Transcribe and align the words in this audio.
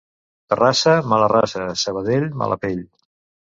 Terrassa, 0.53 0.93
mala 1.11 1.29
raça; 1.35 1.67
Sabadell, 1.83 2.27
mala 2.43 2.61
pell. 2.67 2.85